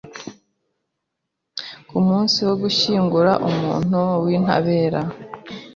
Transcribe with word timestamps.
kumunsi 1.87 2.37
wo 2.47 2.53
gushyingura 2.61 3.31
umuntu 3.49 3.99
wintabera 4.23 5.01